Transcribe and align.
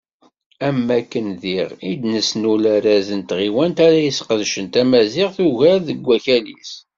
Am 0.67 0.77
wakken 0.87 1.27
diɣ, 1.41 1.69
i 1.89 1.93
d-neslul 2.01 2.63
arraz 2.75 3.07
n 3.19 3.21
tɣiwant 3.29 3.77
ara 3.85 3.99
yesqedcen 4.01 4.65
tamaziɣt 4.73 5.37
ugar 5.47 5.77
deg 5.87 5.99
wakal-is. 6.07 6.71